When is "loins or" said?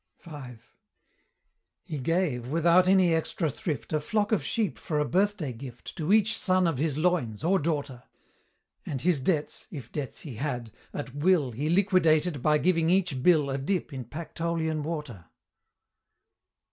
6.97-7.59